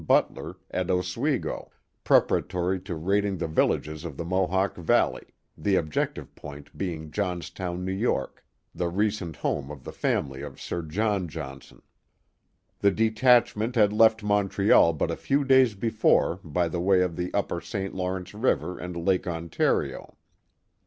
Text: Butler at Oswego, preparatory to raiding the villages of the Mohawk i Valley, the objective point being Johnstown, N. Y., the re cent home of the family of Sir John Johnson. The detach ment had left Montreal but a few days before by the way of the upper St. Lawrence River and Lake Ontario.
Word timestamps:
Butler 0.03 0.55
at 0.71 0.89
Oswego, 0.89 1.69
preparatory 2.03 2.79
to 2.79 2.95
raiding 2.95 3.37
the 3.37 3.45
villages 3.47 4.03
of 4.03 4.17
the 4.17 4.25
Mohawk 4.25 4.73
i 4.79 4.81
Valley, 4.81 5.27
the 5.55 5.75
objective 5.75 6.33
point 6.33 6.75
being 6.75 7.11
Johnstown, 7.11 7.87
N. 7.87 8.01
Y., 8.03 8.25
the 8.73 8.87
re 8.87 9.11
cent 9.11 9.35
home 9.35 9.69
of 9.69 9.83
the 9.83 9.91
family 9.91 10.41
of 10.41 10.59
Sir 10.59 10.81
John 10.81 11.27
Johnson. 11.27 11.83
The 12.79 12.89
detach 12.89 13.55
ment 13.55 13.75
had 13.75 13.93
left 13.93 14.23
Montreal 14.23 14.91
but 14.93 15.11
a 15.11 15.15
few 15.15 15.43
days 15.43 15.75
before 15.75 16.39
by 16.43 16.67
the 16.67 16.81
way 16.81 17.01
of 17.01 17.15
the 17.15 17.31
upper 17.35 17.61
St. 17.61 17.93
Lawrence 17.93 18.33
River 18.33 18.79
and 18.79 18.97
Lake 19.05 19.27
Ontario. 19.27 20.17